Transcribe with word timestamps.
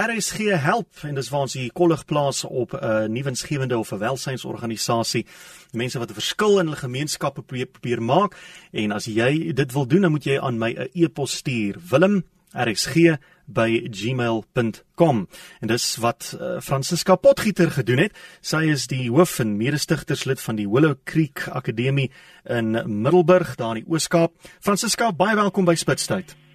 RSG 0.00 0.56
help 0.56 1.02
en 1.04 1.14
dis 1.18 1.28
waar 1.28 1.44
ons 1.44 1.54
die 1.58 1.70
kollig 1.76 2.04
plaas 2.08 2.44
op 2.44 2.72
'n 2.72 2.84
uh, 2.84 3.04
nuwensgewende 3.08 3.78
of 3.78 3.92
'n 3.92 3.98
welsynsorganisasie. 3.98 5.26
Mense 5.72 5.98
wat 5.98 6.10
'n 6.10 6.14
verskil 6.14 6.58
in 6.58 6.66
hulle 6.66 6.76
gemeenskappe 6.76 7.42
probeer, 7.42 7.66
probeer 7.66 8.02
maak 8.02 8.36
en 8.72 8.92
as 8.92 9.04
jy 9.04 9.52
dit 9.52 9.72
wil 9.72 9.86
doen, 9.86 10.00
dan 10.00 10.10
moet 10.10 10.24
jy 10.24 10.38
aan 10.40 10.58
my 10.58 10.72
'n 10.72 10.88
e-pos 10.92 11.36
stuur. 11.36 11.76
Willem 11.90 12.24
RSG 12.54 13.18
by 13.44 13.88
gmail.com 13.90 15.28
en 15.60 15.68
dis 15.68 15.96
wat 15.96 16.36
uh, 16.40 16.60
Francisca 16.60 17.16
Potgieter 17.16 17.70
gedoen 17.70 17.98
het. 17.98 18.16
Sy 18.40 18.64
is 18.70 18.86
die 18.86 19.10
hoof 19.10 19.38
en 19.38 19.56
mede-stigterslid 19.56 20.40
van 20.40 20.56
die 20.56 20.68
Willow 20.68 20.94
Creek 21.04 21.48
Akademie 21.48 22.10
in 22.44 22.70
Middelburg 23.02 23.54
daar 23.56 23.76
in 23.76 23.84
die 23.84 23.92
Oos-Kaap. 23.92 24.32
Francisca, 24.60 25.12
baie 25.12 25.36
welkom 25.36 25.64
by 25.64 25.74
Spitstyd. 25.74 26.49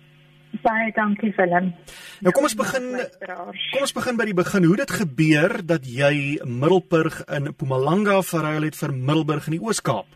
Baie 0.64 0.92
dankie 0.96 1.34
Willem. 1.38 1.74
Nou 2.24 2.32
kom 2.36 2.48
ons 2.48 2.56
begin 2.56 2.86
kom 3.74 3.82
ons 3.82 3.96
begin 3.96 4.18
by 4.20 4.28
die 4.30 4.38
begin. 4.38 4.68
Hoe 4.70 4.78
dit 4.78 4.92
gebeur 5.02 5.58
dat 5.66 5.88
jy 5.90 6.40
Middelburg 6.46 7.22
in 7.38 7.50
Mpumalanga 7.52 8.22
verruil 8.22 8.70
het 8.70 8.78
vir 8.80 8.94
Middelburg 8.94 9.50
in 9.50 9.58
die 9.58 9.64
Oos-Kaap? 9.64 10.08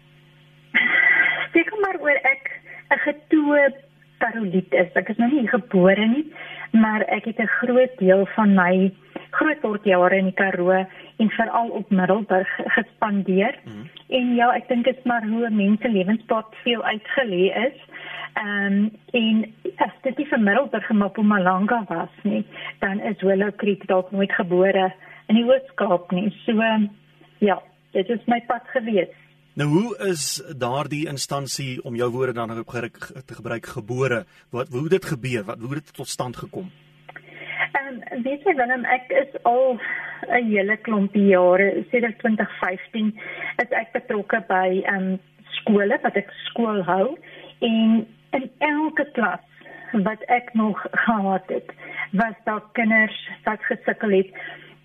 Seker 1.54 1.82
maar 1.84 2.00
oor 2.00 2.20
ek 2.24 2.52
'n 2.94 3.00
getoe 3.06 3.74
paroliet 4.20 4.74
is. 4.74 4.90
Ek 4.96 5.10
is 5.10 5.18
nou 5.18 5.30
nie 5.32 5.48
gebore 5.48 6.08
nie, 6.08 6.26
maar 6.72 7.02
ek 7.08 7.26
het 7.26 7.40
'n 7.40 7.56
groot 7.60 7.98
deel 7.98 8.26
van 8.36 8.56
my 8.56 8.92
grootwordjare 9.32 10.18
in 10.18 10.26
die 10.26 10.34
Karoo 10.34 10.86
en 11.18 11.30
veral 11.30 11.70
op 11.70 11.90
Middelburg 11.90 12.50
gespandeer. 12.78 13.60
Mm 13.64 13.72
-hmm. 13.72 13.90
En 14.08 14.36
ja, 14.36 14.54
ek 14.56 14.68
dink 14.68 14.86
dit 14.86 14.98
is 14.98 15.04
maar 15.04 15.24
hoe 15.28 15.50
mense 15.50 15.90
lewenspad 15.90 16.46
veel 16.64 16.84
uitgelê 16.84 17.44
is. 17.68 17.78
Ehm 18.34 18.66
um, 18.66 18.92
en 19.12 19.54
as 19.78 19.96
dit 20.04 20.18
nie 20.18 20.28
vir 20.28 20.40
Middelburg 20.40 20.90
en 20.90 20.98
Mpumalanga 20.98 21.84
was 21.90 22.20
nie, 22.24 22.46
dan 22.80 23.00
is 23.00 23.22
Willow 23.22 23.52
Creek 23.56 23.88
dalk 23.88 24.12
nooit 24.12 24.32
gebore 24.32 24.92
in 25.28 25.36
die 25.36 25.46
Oos-Kaap 25.46 26.12
nie. 26.12 26.30
So 26.46 26.54
ja, 27.40 27.62
dit 27.92 28.10
is 28.10 28.26
my 28.28 28.42
pad 28.48 28.68
gewees. 28.74 29.16
Nou 29.60 29.68
hoe 29.68 29.98
is 30.08 30.44
daardie 30.58 31.08
instansie 31.08 31.84
om 31.84 31.96
jou 31.96 32.12
woorde 32.12 32.34
dan 32.34 32.60
op 32.60 32.70
te 33.26 33.34
gebruik 33.34 33.66
gebore? 33.66 34.26
Wat 34.50 34.68
hoe 34.68 34.90
dit 34.90 35.06
gebeur? 35.06 35.44
Wat 35.44 35.60
hoe 35.60 35.74
dit 35.74 35.94
tot 35.94 36.08
stand 36.08 36.38
gekom? 36.38 36.72
Ehm 37.72 38.00
um, 38.12 38.24
weet 38.24 38.44
jy 38.44 38.56
Willem, 38.56 38.86
ek 38.86 39.10
is 39.10 39.44
al 39.44 39.80
'n 40.28 40.46
hele 40.52 40.78
klompie 40.78 41.26
jare, 41.26 41.84
sedert 41.92 42.20
2015 42.20 43.20
is 43.64 43.70
ek 43.70 43.92
betrokke 43.92 44.44
by 44.48 44.82
ehm 44.86 44.96
um, 44.96 45.20
skole 45.60 46.00
wat 46.04 46.16
ek 46.16 46.32
skool 46.46 46.84
hou 46.84 47.18
en 47.60 48.08
in 48.32 48.52
elke 48.58 49.06
klas 49.12 49.46
wat 49.92 50.22
ek 50.28 50.54
nog 50.54 50.86
gehad 50.92 51.48
het, 51.48 51.72
was 52.12 52.36
daar 52.44 52.64
kinders 52.72 53.30
wat 53.44 53.64
gesukkel 53.64 54.10
het. 54.10 54.30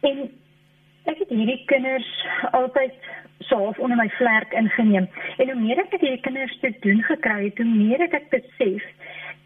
En 0.00 0.30
ek 1.04 1.18
het 1.18 1.28
hierdie 1.28 1.62
kinders 1.66 2.08
altyd 2.52 2.94
soof 3.38 3.78
onder 3.78 3.96
my 3.96 4.08
vlerk 4.16 4.52
ingeneem. 4.52 5.08
En 5.36 5.50
hoe 5.50 5.60
meer 5.60 5.82
ek 5.84 5.92
met 5.92 6.00
hierdie 6.00 6.24
kinders 6.24 6.58
te 6.60 6.72
doen 6.80 7.02
gekry 7.02 7.44
het, 7.44 7.60
hoe 7.60 7.68
meer 7.68 8.06
ek 8.08 8.30
besef 8.32 8.88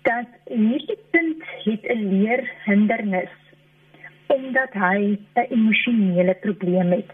dat 0.06 0.30
hierdie 0.46 0.98
kind 1.10 1.42
het 1.64 1.84
'n 1.90 2.08
leerhindernis 2.14 3.34
omdat 4.28 4.72
hy 4.72 5.18
'n 5.34 5.46
emosionele 5.50 6.34
probleem 6.34 6.90
het. 6.92 7.10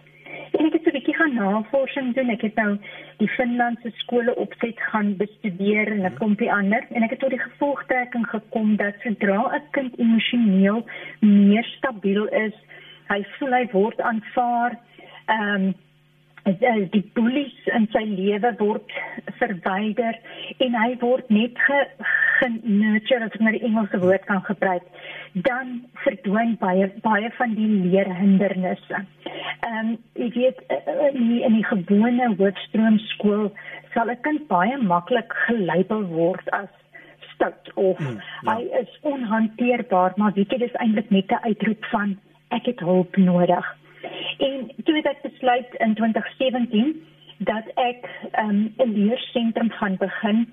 En 0.59 0.67
ek 0.67 0.73
het 0.77 0.83
so 0.85 0.91
'n 0.91 0.99
bietjie 0.99 1.15
gaan 1.19 1.35
navorsing 1.35 2.15
doen. 2.15 2.31
Ek 2.31 2.43
het 2.43 2.55
nou 2.55 2.79
die 3.19 3.29
Finlandse 3.29 3.91
skole 4.03 4.35
opset 4.37 4.81
gaan 4.91 5.17
bestudeer 5.17 5.91
en 5.93 6.05
'n 6.05 6.15
klompie 6.15 6.53
ander 6.53 6.87
en 6.91 7.03
ek 7.03 7.11
het 7.11 7.19
tot 7.19 7.31
die 7.31 7.47
gevolgtrekking 7.49 8.27
gekom 8.27 8.77
dat 8.77 8.95
sodra 9.03 9.41
'n 9.57 9.63
kind 9.71 9.99
emosioneel 9.99 10.87
meer 11.21 11.65
stabiel 11.65 12.27
is, 12.27 12.55
hy 13.09 13.25
voel 13.39 13.53
hy 13.53 13.67
word 13.73 14.01
aanvaar, 14.01 14.79
ehm 15.27 15.55
um, 15.55 15.75
die 16.45 17.05
bullies 17.14 17.55
in 17.73 17.87
sy 17.92 18.05
lewe 18.05 18.50
word 18.59 18.91
verwyder 19.39 20.17
en 20.61 20.74
hy 20.77 20.91
word 21.01 21.30
net 21.33 21.57
ge, 21.67 21.79
ge 22.39 22.48
nurture 22.63 23.24
as 23.24 23.33
ek 23.33 23.41
maar 23.41 23.57
die 23.57 23.64
Engelse 23.64 24.01
woord 24.02 24.27
kan 24.29 24.42
gebruik 24.45 24.85
dan 25.35 25.80
verdwyn 26.05 26.57
baie 26.61 26.91
baie 27.02 27.30
van 27.39 27.55
die 27.57 27.69
leerhindernisse. 27.89 29.01
Ehm 29.64 29.79
um, 29.80 29.96
ek 30.14 30.36
weet 30.36 30.61
in 30.69 31.29
die, 31.30 31.41
in 31.48 31.57
die 31.58 31.67
gewone 31.67 32.29
hoofstroom 32.36 32.98
skool 33.14 33.48
sal 33.95 34.11
'n 34.13 34.20
kind 34.23 34.46
baie 34.48 34.77
maklik 34.79 35.33
gelabel 35.46 36.05
word 36.13 36.51
as 36.52 36.69
stout 37.33 37.73
of 37.74 37.98
hmm, 37.98 38.20
ja. 38.45 38.55
hy 38.55 38.69
is 38.83 38.92
onhanteerbaar 39.02 40.13
maar 40.17 40.36
weet 40.36 40.52
jy 40.52 40.58
dis 40.67 40.77
eintlik 40.85 41.11
net 41.11 41.33
'n 41.33 41.45
uitroep 41.48 41.85
van 41.90 42.19
ek 42.51 42.67
het 42.67 42.80
hulp 42.80 43.17
nodig. 43.17 43.67
En 44.39 44.70
toe 44.84 44.96
het 44.96 45.06
ek 45.06 45.22
besluit 45.22 45.74
in 45.78 45.95
2017 45.95 47.06
dat 47.39 47.67
ek 47.74 48.08
um, 48.39 48.72
'n 48.77 48.92
leersentrum 48.92 49.70
gaan 49.70 49.96
begin 49.96 50.52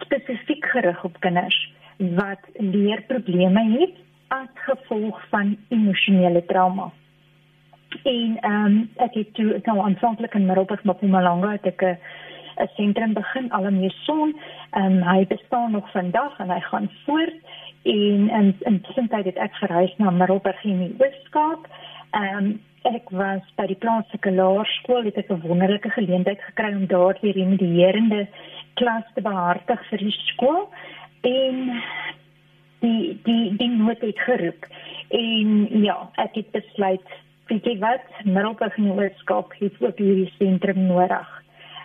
spesifiek 0.00 0.64
gerig 0.64 1.04
op 1.04 1.20
kinders 1.20 1.72
wat 1.96 2.40
leerprobleme 2.52 3.78
het 3.78 3.94
as 4.28 4.48
gevolg 4.54 5.22
van 5.28 5.56
emosionele 5.68 6.44
trauma. 6.44 6.90
En 8.02 8.36
ehm 8.40 8.64
um, 8.64 8.90
ek 8.96 9.14
het 9.14 9.34
toe 9.34 9.60
nou 9.62 9.78
aanvanklik 9.78 10.34
in 10.34 10.46
Middelburg 10.46 10.84
maar 10.84 10.94
Mpumalanga 10.94 11.50
het 11.50 11.66
ek 11.66 11.82
'n 11.82 12.68
sentrum 12.76 13.12
begin 13.12 13.52
Alamee 13.52 13.90
Son. 13.90 14.36
Ehm 14.70 14.84
um, 14.84 15.02
hy 15.02 15.26
bestaan 15.26 15.70
nog 15.70 15.90
vandag 15.90 16.38
en 16.38 16.50
hy 16.50 16.60
gaan 16.60 16.90
voort 17.04 17.34
en 17.82 18.28
in 18.30 18.56
intussen 18.58 19.08
het 19.10 19.36
ek 19.36 19.54
verhuis 19.54 19.94
na 19.96 20.10
Middelburg 20.10 20.64
in 20.64 20.78
die 20.78 20.94
Weskaap. 20.98 21.68
Ehm 22.10 22.36
um, 22.36 22.60
ek 22.88 23.10
was 23.14 23.42
by 23.56 23.66
die 23.70 23.78
plaaslike 23.78 24.30
laerskool 24.34 25.04
het 25.06 25.18
ek 25.18 25.30
'n 25.30 25.42
wonderlike 25.46 25.90
geleentheid 25.90 26.40
gekry 26.48 26.72
om 26.74 26.86
daar 26.86 27.18
die 27.20 27.32
remedierende 27.32 28.26
klas 28.74 29.04
te 29.14 29.22
behartig 29.22 29.80
vir 29.90 29.98
die 29.98 30.16
skool 30.30 30.68
en 31.22 31.82
die 32.80 33.18
die 33.24 33.56
die 33.56 33.70
nood 33.70 34.00
het 34.00 34.18
geroep 34.18 34.66
en 35.10 35.82
ja 35.84 36.10
ek 36.16 36.34
het 36.34 36.50
besluit 36.50 37.06
weet 37.46 37.64
jy 37.64 37.78
wat 37.78 38.04
Middelburg 38.24 38.76
Universiteit 38.76 39.54
het 39.58 39.80
ook 39.82 39.98
hierdie 39.98 40.32
sentrum 40.38 40.86
nodig. 40.86 41.28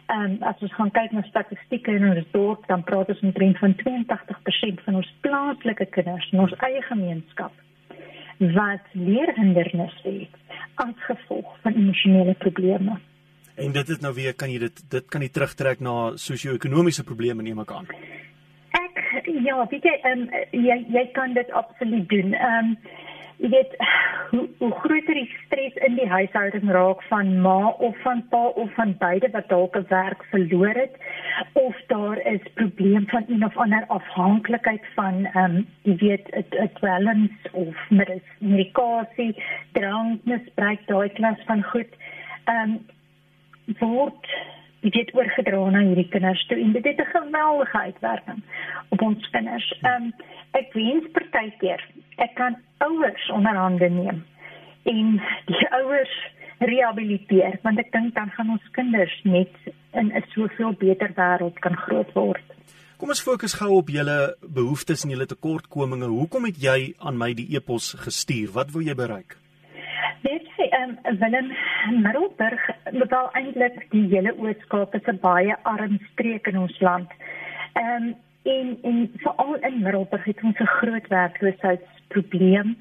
Ehm 0.07 0.23
um, 0.23 0.37
as 0.49 0.61
ons 0.63 0.73
gaan 0.73 0.91
kyk 0.91 1.11
na 1.11 1.21
statistieke 1.27 1.91
in 1.91 2.09
ons 2.09 2.27
dorp 2.31 2.67
dan 2.67 2.83
praat 2.83 3.09
ons 3.09 3.23
omtrent 3.29 3.57
van 3.57 3.75
82% 3.83 4.83
van 4.85 4.95
ons 4.95 5.13
plaaslike 5.21 5.85
kinders 5.85 6.29
in 6.31 6.39
ons 6.39 6.53
eie 6.69 6.81
gemeenskap 6.81 7.51
wat 8.39 8.85
leerhindernisse 8.93 10.13
het 10.21 10.46
as 10.83 11.05
gevolg 11.09 11.53
van 11.61 11.73
emosionele 11.73 12.33
probleme. 12.43 12.99
En 13.57 13.71
dit 13.73 13.89
is 13.89 13.99
nou 13.99 14.13
weer 14.13 14.35
kan 14.37 14.51
jy 14.53 14.59
dit 14.67 14.83
dit 14.89 15.09
kan 15.09 15.23
jy 15.25 15.29
terugtrek 15.33 15.79
na 15.81 15.95
sosio-ekonomiese 16.21 17.03
probleme 17.03 17.41
neem 17.45 17.63
ek 17.63 17.73
aan. 17.73 17.87
Ek 18.77 19.25
ja, 19.45 19.57
weet 19.71 19.87
jy 19.89 19.95
um, 20.11 20.27
jy 20.53 20.77
jy 20.93 21.05
kan 21.17 21.33
dit 21.33 21.51
absoluut 21.51 22.09
doen. 22.13 22.37
Ehm 22.37 22.71
um, 22.71 22.77
jy 23.37 23.49
weet 23.53 23.73
hoe, 24.31 24.47
hoe 24.57 24.71
groter 24.81 25.13
die 25.13 25.29
stres 25.45 25.75
in 25.87 25.95
die 25.99 26.07
huishouding 26.09 26.71
raak 26.73 27.03
van 27.09 27.29
ma 27.41 27.69
of 27.87 27.97
van 28.05 28.23
pa 28.31 28.43
of 28.63 28.73
van 28.77 28.95
beide 29.01 29.29
wat 29.35 29.49
dalk 29.53 29.77
'n 29.77 29.85
werk 29.89 30.23
verloor 30.31 30.73
het 30.81 30.95
of 31.53 31.75
daar 31.87 32.19
is 32.33 32.51
probleem 32.53 33.07
van 33.07 33.25
een 33.27 33.45
of 33.45 33.57
ander 33.57 33.85
afhanklikheid 33.87 34.85
van 34.95 35.25
ehm 35.25 35.55
um, 35.55 35.67
jy 35.81 35.95
weet 35.95 36.27
'n 36.35 36.69
dwelms 36.79 37.51
of 37.51 37.75
medikasie 38.39 39.43
drank 39.71 40.23
misbruik 40.23 40.87
daai 40.87 41.09
klas 41.09 41.39
van 41.45 41.63
goed 41.63 41.91
ehm 42.45 42.71
um, 42.71 42.85
word 43.79 44.25
dit 44.89 45.05
het 45.05 45.15
oorgedra 45.15 45.69
na 45.69 45.83
hierdie 45.85 46.07
kinders 46.13 46.45
toe 46.47 46.57
en 46.63 46.71
dit 46.71 46.85
het 46.85 46.99
'n 46.99 47.11
geweldige 47.13 47.77
uitwerking 47.77 48.41
op 48.89 49.01
ons 49.01 49.29
kinders. 49.29 49.67
Ehm 49.81 50.03
um, 50.03 50.13
ek 50.51 50.73
wens 50.73 51.05
partykeer 51.11 51.81
ek 52.17 52.35
kan 52.35 52.57
ouers 52.77 53.29
onderhande 53.29 53.89
neem 53.89 54.25
en 54.83 55.21
die 55.45 55.67
ouers 55.79 56.15
rehabiliteer 56.59 57.59
want 57.63 57.79
ek 57.79 57.91
dink 57.91 58.15
dan 58.15 58.29
gaan 58.29 58.49
ons 58.49 58.69
kinders 58.71 59.15
net 59.23 59.53
in 59.93 60.11
'n 60.13 60.25
soveel 60.33 60.73
beter 60.73 61.11
wêreld 61.15 61.59
kan 61.59 61.75
groot 61.75 62.13
word. 62.13 62.45
Kom 62.97 63.09
ons 63.09 63.21
fokus 63.21 63.53
gou 63.53 63.75
op 63.77 63.89
julle 63.89 64.35
behoeftes 64.41 65.03
en 65.03 65.11
julle 65.13 65.25
tekortkominge. 65.25 66.07
Hoekom 66.09 66.45
het 66.45 66.57
jy 66.57 66.93
aan 66.97 67.17
my 67.17 67.33
die 67.33 67.55
e-pos 67.55 67.93
gestuur? 67.93 68.49
Wat 68.51 68.71
wil 68.71 68.81
jy 68.81 68.95
bereik? 68.95 69.37
Ehm 70.87 70.97
um, 71.03 71.19
Willem 71.19 71.51
Middelburg 72.01 72.59
bepaal 72.91 73.29
eintlik 73.33 73.87
die 73.91 74.05
hele 74.07 74.31
Oos-Kaap 74.39 74.93
is 74.95 75.07
'n 75.07 75.19
baie 75.19 75.55
arm 75.63 75.99
streek 76.11 76.47
in 76.47 76.57
ons 76.57 76.79
land. 76.79 77.11
Ehm 77.73 78.03
um, 78.03 78.15
en 78.43 78.77
en 78.81 79.11
veral 79.15 79.55
in 79.55 79.81
Middelburg 79.81 80.23
het 80.23 80.43
ons 80.43 80.59
'n 80.59 80.75
groot 80.79 81.07
werkloosheidsprobleem 81.07 82.77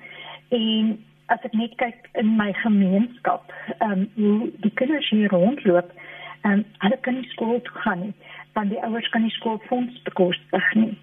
en 0.49 1.05
as 1.27 1.43
ek 1.43 1.53
net 1.53 1.75
kyk 1.77 2.09
in 2.13 2.37
my 2.37 2.53
gemeenskap, 2.53 3.53
ehm 3.79 3.91
um, 3.91 4.11
hoe 4.15 4.51
die 4.61 4.75
kinders 4.75 5.11
hier 5.11 5.29
rondloop, 5.29 5.91
ehm 6.43 6.53
um, 6.53 6.65
hulle 6.79 6.99
kan 7.01 7.15
nie 7.15 7.29
skool 7.29 7.61
toe 7.63 7.81
gaan 7.83 8.01
nie, 8.01 8.15
want 8.53 8.71
die 8.71 8.83
ouers 8.83 9.09
kan 9.09 9.23
nie 9.23 9.37
skoolfonds 9.39 10.03
bekostig 10.03 10.75
nie. 10.75 10.99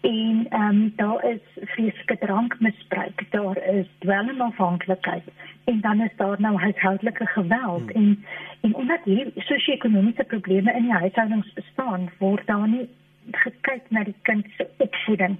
En 0.00 0.46
ehm 0.48 0.68
um, 0.68 0.92
daar 0.96 1.24
is 1.24 1.64
vreeslike 1.64 2.18
drankmisbruik, 2.18 3.26
daar 3.30 3.64
is 3.64 3.86
dwelmafhanklikheid 3.98 5.22
en 5.64 5.80
dan 5.80 6.00
is 6.00 6.16
daar 6.16 6.40
nou 6.40 6.56
huishoudelike 6.56 7.26
geweld 7.26 7.90
hmm. 7.92 8.02
en 8.02 8.24
en 8.60 8.74
omdat 8.74 9.04
hierdie 9.04 9.42
sosio-ekonomiese 9.42 10.24
probleme 10.24 10.72
in 10.72 10.82
die 10.82 10.92
huishoudings 10.92 11.52
bestaan, 11.52 12.10
word 12.18 12.46
daar 12.46 12.68
nie 12.68 12.88
gekyk 13.30 13.82
na 13.88 14.04
die 14.04 14.16
kind 14.22 14.46
se 14.56 14.66
opvoeding 14.76 15.36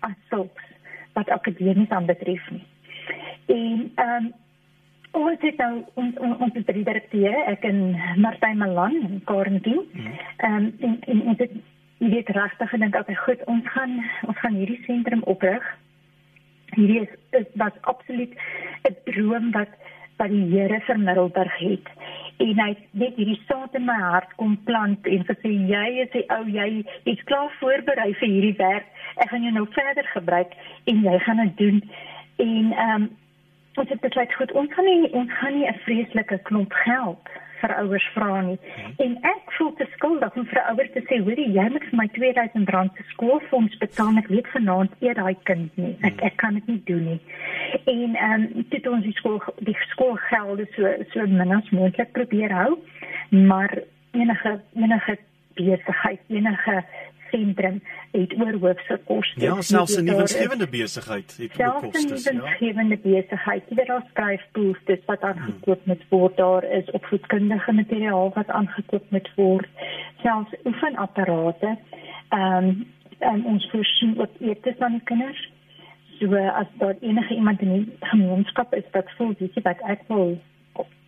as 0.00 0.14
sulks 0.28 0.62
wat 1.12 1.28
akademies 1.28 1.88
aanbetref 1.88 2.50
nie. 2.50 2.64
En 3.46 3.90
ehm 3.94 4.24
um, 4.24 4.32
ons 5.12 5.40
het 5.40 5.56
nou 5.56 5.84
ons 5.94 6.18
ons 6.18 6.54
het 6.54 6.66
drie 6.66 6.84
direkteure, 6.84 7.44
ek 7.46 7.64
en 7.64 8.00
Martyn 8.16 8.56
Malan 8.56 8.96
en 9.02 9.20
Karen 9.24 9.58
Dien. 9.62 9.84
Hmm. 9.92 10.18
Ehm 10.36 10.54
um, 10.54 10.74
en, 10.80 10.98
en 11.00 11.22
ons 11.22 11.38
het 11.38 11.60
jy 12.02 12.10
weet 12.10 12.30
regtig 12.34 12.70
gedink 12.74 12.96
okay 12.98 13.14
goed 13.22 13.42
ons 13.52 13.66
gaan 13.74 13.94
ons 14.26 14.38
gaan 14.42 14.58
hierdie 14.58 14.82
sentrum 14.86 15.22
oprig. 15.30 15.62
Hierdie 16.74 17.02
is, 17.04 17.12
is 17.38 17.46
wat 17.60 17.78
absoluut 17.92 18.34
'n 18.88 18.96
droom 19.06 19.52
wat 19.54 19.70
wat 20.18 20.30
die 20.30 20.46
Here 20.50 20.80
vir 20.86 20.98
Middelburg 20.98 21.56
het. 21.58 21.86
En 22.38 22.58
hy 22.58 22.76
net 22.90 23.16
hierdie 23.16 23.40
saad 23.46 23.74
in 23.74 23.86
my 23.86 23.98
hart 23.98 24.34
kom 24.36 24.58
plant 24.64 25.06
en 25.06 25.24
sê 25.28 25.50
jy 25.50 25.86
is 26.02 26.10
die 26.12 26.26
ou 26.30 26.44
jy 26.46 26.84
is 27.04 27.22
klaar 27.30 27.50
voorberei 27.60 28.14
vir 28.14 28.28
hierdie 28.28 28.58
werk. 28.58 28.86
Ek 29.16 29.30
gaan 29.30 29.42
jou 29.42 29.52
nou 29.52 29.66
verder 29.70 30.06
gebruik 30.14 30.52
en 30.84 31.02
jy 31.02 31.18
gaan 31.18 31.42
dit 31.46 31.56
doen. 31.56 31.82
En 32.36 32.72
ehm 32.72 33.02
um, 33.02 33.10
ons 33.80 33.88
het 33.88 34.00
besluit 34.00 34.34
goed 34.34 34.52
ons 34.52 34.72
gaan 34.74 34.84
nie 34.84 35.12
ons 35.12 35.32
gaan 35.40 35.54
nie 35.58 35.68
'n 35.68 35.78
vreeslike 35.84 36.38
klomp 36.48 36.72
geld 36.72 37.28
vir 37.62 37.74
ouers 37.80 38.06
vra 38.14 38.40
nie. 38.46 38.58
Hmm. 38.74 38.94
En 39.04 39.16
ek 39.32 39.54
voel 39.56 39.72
te 39.78 39.86
skuldig 39.94 40.36
om 40.36 40.46
vir 40.50 40.62
ouers 40.72 40.92
te 40.94 41.02
sê, 41.08 41.20
"Hoorie, 41.22 41.48
jy 41.54 41.66
moet 41.70 41.86
vir 41.88 41.98
my 42.00 42.08
R2000 42.12 42.96
se 42.96 43.04
skoolfonds 43.14 43.78
betaal. 43.78 44.18
Ek 44.18 44.28
weet 44.28 44.52
vanaand 44.54 44.92
eet 45.00 45.16
daai 45.16 45.36
kind 45.48 45.76
nie. 45.76 45.96
Ek 46.02 46.12
hmm. 46.12 46.26
ek 46.28 46.36
kan 46.36 46.54
dit 46.54 46.66
nie 46.66 46.82
doen 46.84 47.04
nie." 47.04 47.20
En 47.86 48.14
ehm 48.14 48.42
um, 48.42 48.66
dit 48.68 48.86
ons 48.86 49.02
die 49.02 49.16
skool 49.18 49.40
die 49.58 49.76
skoolgelde 49.90 50.66
so 50.76 50.94
so 51.12 51.26
min 51.26 51.52
as 51.52 51.70
moontlik 51.70 52.12
probeer 52.12 52.52
hou, 52.52 52.78
maar 53.30 53.78
enige 54.12 54.60
enige 54.74 55.18
besigheid, 55.54 56.20
enige 56.28 56.84
sentrum 57.32 57.80
het 58.12 58.34
oorhoofse 58.38 58.98
kostes. 59.08 59.42
Ja, 59.42 59.60
selfs 59.60 59.96
'n 59.96 60.04
nuwensgewende 60.04 60.68
besigheid 60.68 61.36
het 61.36 61.60
ook 61.60 61.92
kostes, 61.92 62.24
ja. 62.24 62.30
'n 62.30 62.36
nuwensgewende 62.36 62.98
besigheid, 63.02 63.62
jy 63.68 63.76
weet 63.76 63.86
daar 63.86 64.06
skryf 64.10 64.42
boetes 64.52 65.02
wat 65.06 65.20
aangekoop 65.20 65.82
hmm. 65.84 65.92
moet 65.92 66.04
word, 66.08 66.36
daar 66.36 66.64
is 66.64 66.90
opvoedkundige 66.90 67.72
materiaal 67.72 68.32
wat 68.34 68.48
aangekoop 68.48 69.04
moet 69.08 69.30
word, 69.36 69.68
selfs 70.22 70.54
oefenapparate. 70.64 71.76
Ehm 72.28 72.86
um, 73.20 73.46
ons 73.46 73.68
voorsien 73.70 74.20
ook 74.20 74.30
eetes 74.40 74.78
aan 74.78 74.92
die 74.92 75.04
kinders. 75.04 75.50
So 76.18 76.34
as 76.34 76.66
daar 76.78 76.96
enige 77.00 77.34
iemand 77.34 77.60
in 77.60 77.72
die 77.72 77.96
gemeenskap 78.00 78.74
is 78.74 78.84
wat 78.92 79.10
voel 79.16 79.34
dis 79.38 79.62
wat 79.62 79.80
ek 79.80 80.00
wil 80.06 80.40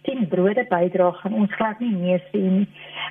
10 0.05 0.29
brode 0.29 0.65
bydra 0.71 1.11
gaan 1.21 1.35
ons 1.41 1.55
glad 1.59 1.81
nie 1.81 1.93
nee 1.93 2.19
sê 2.31 2.41
nie. 2.43 2.67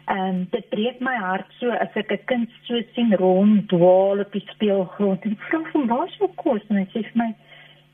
Ehm 0.05 0.29
um, 0.29 0.41
dit 0.51 0.69
breek 0.69 0.99
my 1.01 1.15
hart 1.25 1.49
so 1.59 1.71
as 1.85 1.95
ek 2.01 2.11
'n 2.11 2.25
kind 2.31 2.49
so 2.67 2.81
sien 2.95 3.13
rond 3.23 3.67
dwaal 3.69 4.19
op 4.25 4.31
die 4.31 4.45
speelgrond 4.53 5.25
en 5.25 5.37
vra 5.47 5.61
van 5.71 5.87
waar 5.87 6.09
sou 6.17 6.29
kos 6.35 6.61
en 6.69 6.81
hy 6.81 6.87
sê 6.93 7.03
vir 7.09 7.17
my 7.23 7.29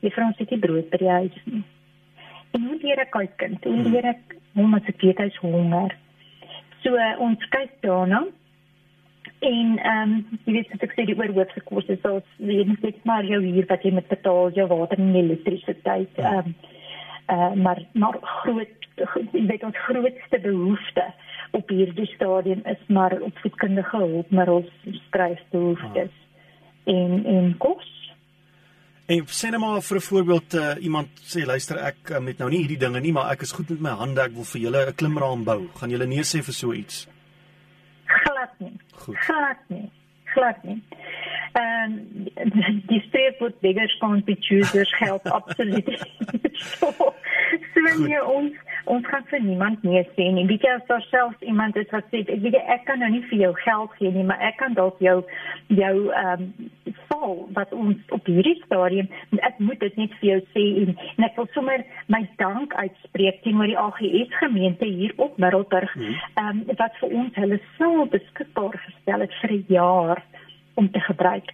juffrou 0.00 0.26
ons 0.26 0.38
het 0.38 0.50
nie 0.50 0.64
brood 0.66 0.90
by 0.90 0.98
die 0.98 1.14
huis 1.18 1.38
nie. 1.44 1.62
En 2.52 2.66
hoe 2.66 2.78
leer 2.82 3.00
ek 3.00 3.16
uit 3.16 3.34
kind? 3.36 3.64
Hoe 3.64 3.90
leer 3.90 4.06
ek 4.14 4.36
hom 4.54 4.74
as 4.74 4.88
ek 4.92 5.02
weet 5.02 5.18
hy's 5.22 5.36
honger? 5.44 5.96
So 6.82 6.96
uh, 6.96 7.14
ons 7.20 7.44
kyk 7.54 7.80
daarna 7.86 8.24
en 9.40 9.78
ehm 9.78 10.12
um, 10.12 10.40
jy 10.44 10.52
weet 10.58 10.74
as 10.74 10.82
ek 10.84 10.92
sê 10.96 11.06
die 11.08 11.16
oorhoofse 11.16 11.62
kos 11.68 11.88
is 11.88 12.02
so 12.02 12.20
jy 12.38 12.66
net 12.68 13.04
maar 13.08 13.24
jou 13.24 13.40
huur 13.40 13.66
wat 13.70 13.84
jy 13.84 13.94
moet 13.96 14.08
betaal, 14.08 14.52
jou 14.56 14.66
water 14.68 15.00
en 15.00 15.16
elektrisiteit. 15.22 16.20
Ehm 16.20 16.52
um, 16.52 16.54
uh, 17.30 17.52
maar 17.64 17.80
maar 17.92 18.18
groot 18.20 18.79
weet 19.32 19.62
ons 19.62 19.84
grootste 19.86 20.40
behoefte 20.42 21.06
op 21.50 21.68
hierdie 21.68 22.06
stadium 22.14 22.60
is 22.64 22.82
maar 22.86 23.16
opvoedkundige 23.20 23.96
hulpmiddels, 23.96 24.70
skryfbehoeftes 25.06 26.12
ah. 26.12 26.94
en 26.94 27.24
en 27.24 27.54
kos. 27.58 27.88
En 29.10 29.24
sê 29.26 29.50
net 29.50 29.60
maar 29.60 29.82
vir 29.82 29.96
'n 29.96 30.08
voorbeeld 30.10 30.54
uh, 30.54 30.74
iemand 30.80 31.08
sê 31.32 31.44
luister 31.46 31.76
ek 31.76 32.10
uh, 32.10 32.18
met 32.18 32.38
nou 32.38 32.50
nie 32.50 32.60
hierdie 32.62 32.78
dinge 32.78 33.00
nie, 33.00 33.12
maar 33.12 33.32
ek 33.32 33.42
is 33.42 33.52
goed 33.52 33.70
met 33.70 33.80
my 33.80 33.94
hande, 34.02 34.22
ek 34.22 34.36
wil 34.38 34.44
vir 34.44 34.60
julle 34.60 34.86
'n 34.86 34.94
klimraam 34.94 35.44
bou. 35.44 35.60
Gaan 35.78 35.90
julle 35.90 36.06
nee 36.06 36.22
sê 36.22 36.42
vir 36.42 36.54
so 36.54 36.72
iets? 36.72 37.08
Glad 38.06 38.52
nie. 38.58 38.76
Goed. 38.92 39.16
Glad 39.16 39.58
nie. 39.68 39.90
Glad 40.24 40.64
nie. 40.64 40.82
Ehm 41.52 41.92
um, 41.92 42.80
die 42.86 43.02
streep 43.08 43.40
wat 43.40 43.60
bigger 43.60 43.88
spawn 43.88 44.22
be 44.24 44.36
choosers 44.40 44.92
help 44.98 45.26
absoluut. 45.26 45.90
so, 46.78 46.86
so 47.74 48.06
you 48.06 48.22
ons 48.22 48.54
ons 48.84 49.06
gaan 49.06 49.24
vir 49.30 49.42
niemand 49.44 49.82
nee 49.82 50.02
sê 50.16 50.30
nie. 50.32 50.46
Weet 50.46 50.64
jy 50.66 50.74
as 50.76 50.86
daar 50.88 51.04
selfs 51.10 51.40
iemand 51.40 51.76
is 51.76 51.90
wat 51.90 52.08
sê 52.12 52.22
ek 52.24 52.42
weet 52.44 52.58
ek 52.60 52.84
kan 52.88 52.98
nou 53.02 53.10
nie 53.10 53.22
vir 53.30 53.38
jou 53.44 53.52
geld 53.64 53.96
gee 53.98 54.12
nie, 54.14 54.24
maar 54.24 54.40
ek 54.40 54.56
kan 54.62 54.74
dalk 54.74 54.98
jou 55.04 55.18
jou 55.68 55.94
ehm 56.12 56.46
um, 56.46 56.70
val 57.10 57.36
wat 57.54 57.72
ons 57.74 58.14
op 58.14 58.26
hierdie 58.26 58.56
stadium 58.64 59.08
ek 59.46 59.58
moet 59.58 59.80
dit 59.82 59.96
net 59.98 60.12
vir 60.20 60.28
jou 60.30 60.40
sê 60.54 60.64
en, 60.82 60.92
en 61.16 61.26
ek 61.26 61.38
wil 61.38 61.48
sommer 61.54 61.84
my 62.12 62.22
dank 62.42 62.74
uitspreek 62.74 63.42
teenoor 63.44 63.70
die 63.70 63.78
AGS 63.78 64.34
gemeente 64.42 64.88
hier 64.88 65.14
op 65.16 65.38
Middelburg 65.38 65.94
hmm. 65.94 66.18
ehm 66.42 66.62
um, 66.64 66.76
wat 66.82 66.98
vir 67.02 67.16
ons 67.22 67.40
hulle 67.42 67.60
sou 67.78 68.06
beskikbaar 68.14 68.78
gestel 68.86 69.26
het 69.26 69.40
vir 69.42 69.56
'n 69.56 69.64
jaar 69.68 70.22
om 70.74 70.90
te 70.90 71.00
gebruik. 71.00 71.50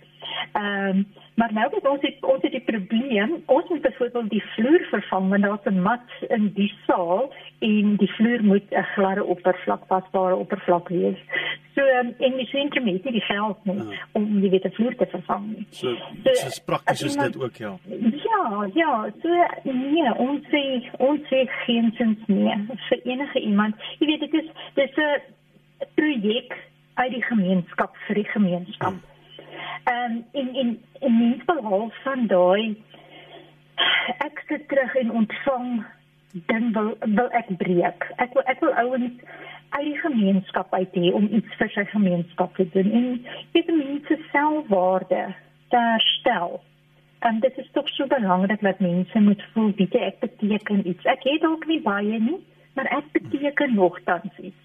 Ehm 0.55 0.89
um, 0.89 1.07
maar 1.37 1.53
nou 1.53 1.67
het 1.75 1.89
ons 1.89 2.01
het, 2.01 2.17
ons 2.21 2.43
het 2.43 2.53
die 2.53 2.65
probleem, 2.65 3.33
ons 3.47 3.69
moet 3.69 3.81
byvoorbeeld 3.81 4.31
die 4.31 4.43
vloer 4.55 4.87
vervang 4.91 5.29
want 5.29 5.43
daar's 5.43 5.67
'n 5.71 5.83
mat 5.83 6.09
in 6.29 6.53
die 6.55 6.73
saal 6.87 7.33
en 7.59 7.97
die 7.97 8.13
vloer 8.17 8.43
moet 8.45 8.71
'n 8.71 8.87
gladde 8.95 9.25
oppervlak, 9.25 9.87
pasbare 9.87 10.35
oppervlak 10.35 10.89
wees. 10.89 11.19
So 11.75 11.81
um, 11.81 12.15
en 12.19 12.37
die 12.37 12.47
sentrum 12.47 12.87
het 12.87 13.05
nie 13.05 13.13
die 13.13 13.27
geld 13.29 13.65
nie 13.65 13.77
ja. 13.77 14.07
om 14.13 14.41
die 14.41 14.51
witte 14.51 14.71
vloer 14.71 14.97
te 14.97 15.07
vervang 15.07 15.57
nie. 15.57 15.67
So 15.71 15.97
dit 16.23 16.37
so, 16.37 16.47
is 16.47 16.59
prakties 16.59 17.03
is 17.03 17.17
dit 17.17 17.43
ook 17.43 17.57
ja. 17.57 17.77
Ja, 18.25 18.69
ja, 18.75 19.11
so 19.23 19.29
nee, 19.63 20.15
ons 20.15 20.47
sê 20.47 20.63
ons 20.99 21.21
sê 21.29 21.45
geen 21.65 21.93
sins 21.97 22.19
nie 22.27 22.55
vir 22.89 23.01
enige 23.05 23.41
iemand. 23.41 23.75
Jy 23.99 24.07
weet 24.07 24.21
dit 24.21 24.35
is 24.35 24.49
dis 24.75 24.97
'n 24.97 25.21
projek 25.95 26.57
uit 26.95 27.13
die 27.13 27.23
gemeenskap 27.23 27.97
vir 28.07 28.15
die 28.15 28.29
gemeenskap. 28.29 28.93
Hmm 28.93 29.16
Ehm 29.85 30.13
um, 30.13 30.25
in 30.33 30.55
in 30.55 30.71
in 31.01 31.19
mens 31.19 31.45
behalwe 31.45 31.91
van 32.05 32.27
daai 32.27 32.77
ek 34.25 34.43
sit 34.49 34.69
terug 34.69 34.95
en 34.95 35.11
ontvang 35.11 35.85
dan 36.33 36.73
wil 36.73 36.97
wil 37.01 37.31
ek 37.31 37.49
breek. 37.57 38.07
Ek 38.17 38.33
wil 38.35 38.45
ek 38.45 38.61
wil 38.61 38.75
ouens 38.75 39.13
uit 39.77 39.85
die 39.85 39.99
gemeenskap 40.01 40.75
uit 40.75 40.95
hê 40.95 41.11
om 41.17 41.29
iets 41.39 41.59
vir 41.61 41.71
sy 41.75 41.85
gemeenskap 41.91 42.55
te 42.57 42.67
doen 42.75 42.91
en 43.01 43.09
dit 43.57 43.73
mense 43.73 44.19
selfwaarde 44.33 45.23
te 45.73 45.83
herstel. 45.91 46.61
En 47.27 47.41
dit 47.41 47.59
is 47.59 47.69
tog 47.73 47.89
so 47.95 48.07
belangrik 48.07 48.63
dat 48.63 48.81
mense 48.85 49.21
moet 49.21 49.43
voel 49.53 49.73
dit 49.77 49.95
ek 49.99 50.21
beteken 50.21 50.85
iets. 50.87 51.05
Ek 51.05 51.25
het 51.27 51.43
dalk 51.43 51.67
nie 51.67 51.81
baie 51.83 52.21
nie, 52.21 52.39
maar 52.79 52.89
ek 52.99 53.11
beteken 53.17 53.75
nogtans 53.75 54.39
iets. 54.39 54.63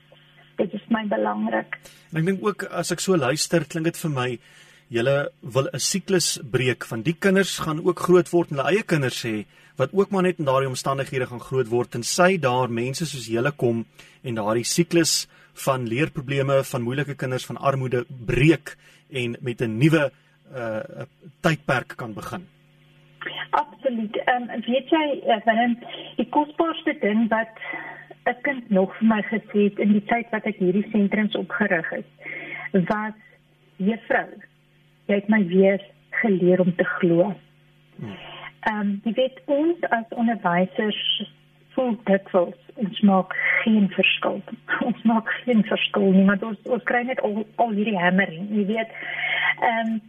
Dit 0.59 0.73
is 0.77 0.83
my 0.93 1.05
belangrik. 1.09 1.79
En 2.11 2.21
ek 2.21 2.27
dink 2.27 2.43
ook 2.45 2.67
as 2.69 2.91
ek 2.93 3.01
so 3.01 3.17
luister, 3.17 3.65
klink 3.65 3.89
dit 3.89 4.03
vir 4.03 4.13
my 4.13 4.29
julle 4.91 5.31
wil 5.41 5.67
'n 5.71 5.79
siklus 5.79 6.39
breek 6.51 6.85
van 6.85 7.01
die 7.01 7.15
kinders 7.15 7.59
gaan 7.59 7.79
ook 7.79 7.99
groot 7.99 8.29
word 8.29 8.51
en 8.51 8.57
hulle 8.57 8.71
eie 8.75 8.83
kinders 8.83 9.23
hê 9.23 9.45
wat 9.77 9.93
ook 9.93 10.11
maar 10.11 10.23
net 10.23 10.39
in 10.39 10.45
daardie 10.45 10.67
omstandighede 10.67 11.27
gaan 11.27 11.39
groot 11.49 11.69
word 11.69 11.95
en 11.95 12.03
sy 12.03 12.37
daar 12.37 12.69
mense 12.69 13.05
soos 13.05 13.27
julle 13.27 13.51
kom 13.51 13.85
en 14.23 14.35
daardie 14.35 14.67
siklus 14.67 15.27
van 15.65 15.87
leerprobleme 15.87 16.63
van 16.63 16.81
moeilike 16.81 17.15
kinders 17.15 17.45
van 17.45 17.57
armoede 17.57 18.05
breek 18.25 18.75
en 19.09 19.37
met 19.41 19.61
'n 19.61 19.77
nuwe 19.77 20.11
uh 20.55 21.05
tydperk 21.41 21.95
kan 21.95 22.13
begin. 22.13 22.43
Absoluut. 23.49 24.15
Ehm 24.25 24.49
um, 24.49 24.61
weet 24.67 24.89
jy 24.89 25.05
wanneer 25.45 25.69
uh, 25.69 25.87
die 26.17 26.29
kosbaarste 26.29 26.97
ding 26.99 27.29
wat 27.29 27.55
'n 28.25 28.41
kind 28.41 28.69
nog 28.69 28.97
vir 28.97 29.07
my 29.07 29.21
gesê 29.21 29.59
het 29.69 29.79
in 29.79 29.91
die 29.91 30.05
tyd 30.05 30.27
wat 30.31 30.45
ek 30.45 30.55
hierdie 30.55 30.89
sentrums 30.91 31.35
opgerig 31.35 31.89
het 31.89 32.09
was 32.71 33.13
juffrou 33.77 34.29
jy 35.11 35.19
het 35.19 35.29
my 35.29 35.43
weer 35.47 35.83
geleer 36.21 36.63
om 36.63 36.75
te 36.75 36.87
glo. 36.97 37.31
Ehm 38.01 38.79
um, 38.79 38.89
jy 39.05 39.13
weet 39.17 39.39
ons 39.45 39.87
as 39.89 40.17
onderwysers 40.23 41.01
voel 41.75 41.95
dit 42.03 42.31
wel 42.31 42.53
ons 42.81 43.01
maak 43.01 43.33
geen 43.63 43.89
verskil. 43.89 44.41
Ons 44.87 45.01
maak 45.03 45.29
geen 45.43 45.63
verskil 45.63 46.11
nie, 46.11 46.23
maar 46.25 46.41
ons 46.45 46.71
ons 46.75 46.83
kry 46.89 47.03
net 47.07 47.19
al 47.27 47.43
al 47.63 47.75
hierdie 47.77 47.99
hammering, 47.99 48.47
jy 48.55 48.65
weet. 48.73 48.95
Ehm 49.59 49.91
um, 49.91 49.99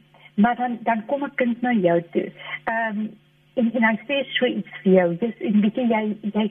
maar 0.42 0.56
dan 0.56 0.78
dan 0.88 1.04
kom 1.06 1.25
'n 1.25 1.35
kind 1.35 1.61
na 1.62 1.73
jou 1.73 1.99
toe. 2.12 2.28
Ehm 2.64 2.99
um, 2.99 3.11
en 3.54 3.73
en 3.73 3.85
hy 3.88 3.97
sê 4.09 4.23
so 4.37 4.47
iets 4.47 4.80
vir 4.82 4.92
jou. 4.92 5.09
Dis 5.25 5.35
'n 5.40 5.61
bietjie 5.61 5.87
jy 5.88 6.04
jy 6.32 6.47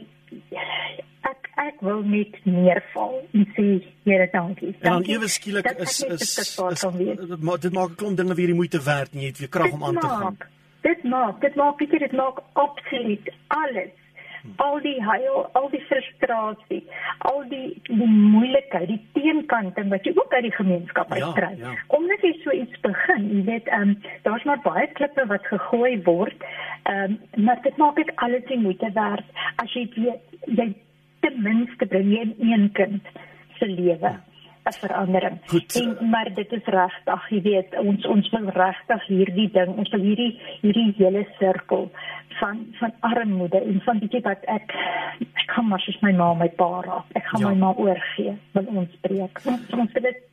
ek 1.32 1.50
ek 1.56 1.82
wil 1.82 2.04
net 2.04 2.38
neerval 2.46 3.22
en 3.34 3.48
sê 3.58 3.82
Here 4.04 4.28
dankie. 4.32 4.76
En 4.80 4.92
dan 4.92 5.04
ewe 5.04 5.28
skielik 5.28 5.72
is 5.72 6.02
is, 6.02 6.38
is, 6.38 6.38
is 6.38 6.82
dit 6.82 7.42
maak 7.42 7.62
dit 7.62 7.74
maak 7.74 7.90
'n 7.90 7.96
klomp 7.96 8.18
dinge 8.18 8.34
weer 8.34 8.50
die 8.50 8.56
moeite 8.56 8.84
werd 8.84 9.14
en 9.14 9.20
jy 9.20 9.28
het 9.28 9.38
weer 9.38 9.50
krag 9.50 9.72
om 9.72 9.84
aan 9.84 10.00
te 10.00 10.08
gaan. 10.08 10.38
Dit 10.82 11.04
maak 11.04 11.42
dit 11.42 11.56
maak 11.56 11.78
dit 11.78 12.00
dit 12.00 12.12
maak 12.12 12.42
absoluut 12.54 13.34
alles 13.48 13.94
al 14.56 14.80
die 14.82 14.98
huil, 15.04 15.50
al 15.52 15.70
die 15.70 15.82
frustrasie, 15.86 16.82
al 17.30 17.44
die 17.50 17.82
die 17.84 18.08
moeilikheid, 18.08 18.88
die 18.88 19.02
teenkante 19.14 19.84
wat 19.88 20.06
jy 20.06 20.14
ook 20.16 20.34
uit 20.34 20.44
die 20.48 20.56
gemeenskap 20.56 21.14
ja, 21.14 21.26
uitkry. 21.26 21.52
Ja, 21.58 21.72
ja. 21.72 21.78
Omdat 21.88 22.26
jy 22.26 22.34
so 22.44 22.52
iets 22.52 22.80
begin, 22.86 23.28
jy 23.36 23.44
weet, 23.50 23.68
ehm 23.68 23.82
um, 23.94 23.98
daar's 24.26 24.46
maar 24.50 24.62
baie 24.66 24.88
klippe 24.98 25.26
wat 25.28 25.46
gegooi 25.46 26.02
word. 26.04 26.46
Ehm 26.84 27.18
um, 27.18 27.46
maar 27.46 27.62
dit 27.62 27.78
maak 27.78 27.96
dit 27.96 28.16
alles 28.16 28.46
die 28.50 28.60
moeite 28.60 28.92
werd 28.94 29.26
as 29.56 29.74
jy 29.74 29.88
weet 29.96 30.58
jy 30.60 30.72
ten 31.22 31.42
minste 31.46 31.86
bring 31.86 32.10
jy 32.14 32.26
een 32.40 32.72
kind 32.74 33.06
se 33.62 33.70
lewe. 33.70 34.12
Ja. 34.16 34.20
'n 34.64 34.74
verandering. 34.74 35.38
Goed. 35.46 35.76
En 35.82 36.10
maar 36.10 36.30
dit 36.34 36.52
is 36.52 36.66
regtig, 36.66 37.30
jy 37.30 37.42
weet, 37.42 37.78
ons 37.80 38.06
ons 38.06 38.30
wil 38.30 38.50
regtig 38.54 39.08
hierdie 39.08 39.50
ding, 39.52 39.74
ons 39.78 39.90
wil 39.90 40.04
hierdie 40.06 40.34
hierdie 40.62 40.94
hele 40.98 41.26
sirkel 41.40 41.90
van 42.40 42.62
van 42.80 42.94
armoede 43.00 43.62
en 43.62 43.82
van 43.86 44.00
bietjie 44.00 44.22
wat 44.28 44.46
ek 44.46 44.76
ek 45.20 45.48
kan 45.56 45.68
maar 45.68 45.82
soos 45.82 45.98
my 46.06 46.14
ma 46.14 46.34
my 46.34 46.50
pa 46.62 46.70
raak. 46.86 47.10
Ek 47.18 47.26
gaan 47.32 47.42
ja. 47.42 47.50
my 47.50 47.58
ma 47.64 47.74
oorgee 47.74 48.38
want 48.54 48.68
ons 48.68 49.02
breek. 49.02 49.42
Ons 49.46 49.74
wil 49.74 50.06
dit 50.08 50.24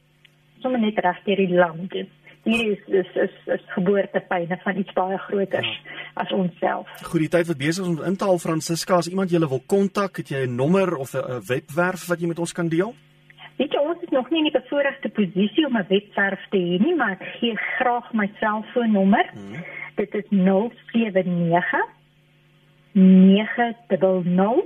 sommer 0.60 0.80
net 0.80 1.00
reg 1.08 1.24
deur 1.24 1.44
die 1.46 1.58
land 1.64 1.90
doen. 1.96 2.12
Hier 2.44 2.68
is 2.76 2.84
is 3.00 3.16
is, 3.24 3.34
is 3.56 3.66
geboortepyne 3.72 4.60
van 4.62 4.76
iets 4.76 4.92
baie 4.92 5.18
groter 5.24 5.64
ja. 5.64 5.98
as 6.20 6.32
onsself. 6.36 6.92
Goed, 7.02 7.24
die 7.24 7.32
tyd 7.32 7.48
wat 7.48 7.64
besig 7.64 7.84
is 7.84 7.90
om 7.96 8.04
in 8.04 8.16
te 8.16 8.28
haal 8.28 8.38
Francisca, 8.38 9.00
as 9.00 9.08
iemand 9.08 9.32
julle 9.32 9.48
wil 9.48 9.64
kontak, 9.66 10.20
het 10.20 10.36
jy 10.36 10.46
'n 10.46 10.54
nommer 10.54 10.96
of 10.96 11.16
'n 11.16 11.40
webwerf 11.48 12.06
wat 12.12 12.20
jy 12.20 12.28
met 12.28 12.38
ons 12.38 12.52
kan 12.52 12.68
deel? 12.68 12.94
Weet 13.58 13.72
jy, 13.74 13.80
ons 13.82 14.02
is 14.02 14.08
nog 14.14 14.30
nie 14.30 14.38
in 14.38 14.50
die 14.50 14.60
bevoordeelde 14.60 15.10
posisie 15.16 15.66
om 15.66 15.76
'n 15.76 15.86
webwerf 15.88 16.46
te 16.50 16.58
hê 16.58 16.78
nie, 16.78 16.96
maar 16.96 17.10
ek 17.18 17.24
gee 17.38 17.56
graag 17.56 18.12
my 18.12 18.30
selfoonnommer. 18.40 19.30
Hmm. 19.32 19.64
Dit 19.94 20.14
is 20.14 20.24
079 20.30 21.86
900 22.92 24.64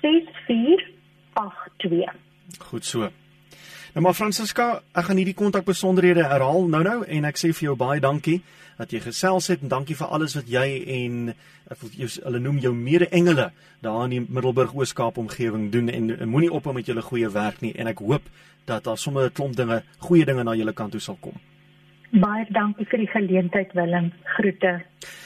6482. 0.00 2.12
Goed 2.58 2.84
so. 2.84 3.08
Nou 3.98 4.06
maar 4.06 4.14
Francisca, 4.14 4.64
ek 4.94 5.08
gaan 5.08 5.18
hierdie 5.18 5.34
kontakbesonderhede 5.34 6.22
herhaal 6.30 6.68
nou-nou 6.70 7.00
en 7.16 7.24
ek 7.26 7.40
sê 7.40 7.48
vir 7.50 7.64
jou 7.64 7.72
baie 7.80 7.98
dankie 7.98 8.36
dat 8.76 8.94
jy 8.94 9.00
gesels 9.02 9.48
het 9.50 9.64
en 9.66 9.72
dankie 9.72 9.96
vir 9.98 10.12
alles 10.14 10.36
wat 10.38 10.46
jy 10.46 10.66
en 11.00 11.16
ek 11.34 11.80
wil 11.80 11.96
jou 12.04 12.10
hulle 12.28 12.42
noem 12.44 12.60
jou 12.62 12.70
mede-engele 12.78 13.48
daar 13.82 14.04
in 14.04 14.14
die 14.14 14.20
Middelburg 14.22 14.76
Oos-Kaap 14.78 15.18
omgewing 15.18 15.72
doen 15.74 15.90
en, 15.90 16.12
en 16.14 16.30
moenie 16.30 16.52
ophou 16.54 16.76
met 16.76 16.86
julle 16.86 17.02
goeie 17.02 17.26
werk 17.34 17.58
nie 17.66 17.72
en 17.74 17.90
ek 17.90 18.04
hoop 18.06 18.30
dat 18.70 18.86
daar 18.86 19.02
sommer 19.02 19.26
'n 19.26 19.34
klomp 19.34 19.58
dinge, 19.58 19.82
goeie 20.06 20.24
dinge 20.24 20.46
na 20.46 20.54
julle 20.54 20.72
kant 20.72 20.94
toe 20.94 21.02
sal 21.02 21.18
kom. 21.20 21.34
Baie 22.12 22.46
dankie 22.54 22.86
vir 22.86 22.98
die 22.98 23.10
geleentheid 23.10 23.74
Willem. 23.74 24.12
Groete. 24.38 24.78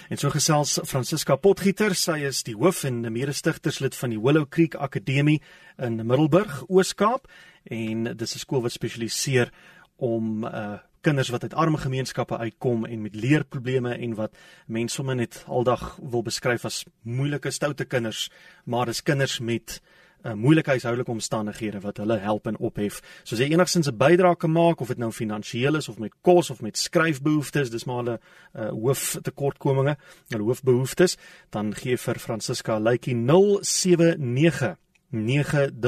En 0.09 0.17
so 0.17 0.31
gesels 0.31 0.81
Francisca 0.85 1.37
Potgieter, 1.37 1.95
sy 1.95 2.25
is 2.25 2.43
die 2.43 2.57
hoof 2.57 2.85
en 2.85 3.13
mede-stigterslid 3.13 3.95
van 3.95 4.11
die 4.11 4.19
Willow 4.19 4.49
Creek 4.49 4.75
Akademie 4.75 5.43
in 5.77 6.07
Middelburg, 6.07 6.65
Oos-Kaap 6.69 7.29
en 7.65 8.05
dit 8.05 8.21
is 8.21 8.35
'n 8.35 8.39
skool 8.39 8.63
wat 8.63 8.73
spesialiseer 8.73 9.53
om 9.97 10.45
uh 10.45 10.79
kinders 11.03 11.29
wat 11.29 11.43
uit 11.43 11.55
arme 11.55 11.79
gemeenskappe 11.79 12.37
uitkom 12.39 12.85
en 12.87 13.03
met 13.03 13.15
leerprobleme 13.15 13.95
en 13.95 14.15
wat 14.15 14.37
mense 14.67 14.95
sommer 14.95 15.17
net 15.19 15.45
aldag 15.47 15.99
wil 16.03 16.23
beskryf 16.23 16.65
as 16.65 16.85
moeilike 17.03 17.51
stoute 17.51 17.85
kinders, 17.85 18.31
maar 18.65 18.87
dis 18.87 19.03
kinders 19.03 19.41
met 19.41 19.81
uh, 20.23 20.33
moeilike 20.39 20.71
huishoudelike 20.71 21.11
omstandighede 21.11 21.81
wat 21.83 21.99
hulle 21.99 22.19
help 22.23 22.47
en 22.47 22.59
ophef. 22.59 23.01
So 23.25 23.35
as 23.35 23.43
jy 23.43 23.51
enigsins 23.51 23.91
'n 23.91 23.99
bydrae 23.99 24.37
kan 24.37 24.53
maak 24.53 24.81
of 24.81 24.89
dit 24.89 24.99
nou 24.99 25.11
finansiëel 25.11 25.77
is 25.77 25.89
of 25.89 25.99
met 25.99 26.15
kos 26.23 26.51
of 26.51 26.63
met 26.63 26.79
skryfbehoeftes, 26.79 27.71
dis 27.71 27.85
maar 27.85 28.05
hulle 28.05 28.19
uh, 28.55 28.69
hooftekortkominge, 28.71 29.97
hulle 30.29 30.43
hoofbehoeftes, 30.45 31.17
dan 31.51 31.75
gee 31.75 31.97
vir 31.97 32.19
Francisca 32.19 32.79
Lykie 32.79 33.15
079 33.15 34.77
900 35.11 35.81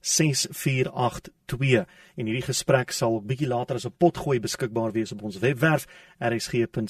6482 0.00 1.86
en 2.16 2.26
hierdie 2.26 2.46
gesprek 2.46 2.90
sal 2.94 3.22
bietjie 3.22 3.48
later 3.48 3.76
as 3.76 3.86
'n 3.86 3.94
potgooi 3.98 4.40
beskikbaar 4.40 4.92
wees 4.92 5.12
op 5.12 5.22
ons 5.22 5.38
webwerf 5.38 5.86
rsg.co.za. 6.18 6.80